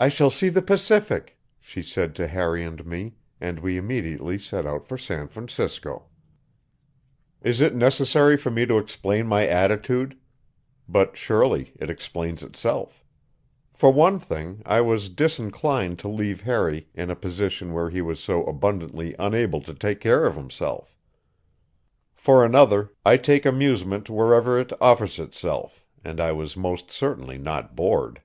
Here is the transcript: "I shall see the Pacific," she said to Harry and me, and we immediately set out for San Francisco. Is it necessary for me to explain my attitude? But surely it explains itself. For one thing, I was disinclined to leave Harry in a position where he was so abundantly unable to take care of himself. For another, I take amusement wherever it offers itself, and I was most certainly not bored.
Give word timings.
"I 0.00 0.08
shall 0.08 0.30
see 0.30 0.48
the 0.48 0.62
Pacific," 0.62 1.38
she 1.60 1.80
said 1.80 2.16
to 2.16 2.26
Harry 2.26 2.64
and 2.64 2.84
me, 2.84 3.14
and 3.40 3.60
we 3.60 3.76
immediately 3.76 4.36
set 4.36 4.66
out 4.66 4.84
for 4.84 4.98
San 4.98 5.28
Francisco. 5.28 6.06
Is 7.40 7.60
it 7.60 7.72
necessary 7.72 8.36
for 8.36 8.50
me 8.50 8.66
to 8.66 8.78
explain 8.78 9.28
my 9.28 9.46
attitude? 9.46 10.18
But 10.88 11.16
surely 11.16 11.72
it 11.78 11.88
explains 11.88 12.42
itself. 12.42 13.04
For 13.72 13.92
one 13.92 14.18
thing, 14.18 14.60
I 14.66 14.80
was 14.80 15.08
disinclined 15.08 16.00
to 16.00 16.08
leave 16.08 16.40
Harry 16.40 16.88
in 16.92 17.08
a 17.08 17.14
position 17.14 17.72
where 17.72 17.90
he 17.90 18.02
was 18.02 18.18
so 18.18 18.42
abundantly 18.44 19.14
unable 19.20 19.60
to 19.60 19.72
take 19.72 20.00
care 20.00 20.24
of 20.26 20.34
himself. 20.34 20.96
For 22.12 22.44
another, 22.44 22.90
I 23.06 23.16
take 23.16 23.46
amusement 23.46 24.10
wherever 24.10 24.58
it 24.58 24.72
offers 24.80 25.20
itself, 25.20 25.86
and 26.02 26.20
I 26.20 26.32
was 26.32 26.56
most 26.56 26.90
certainly 26.90 27.38
not 27.38 27.76
bored. 27.76 28.20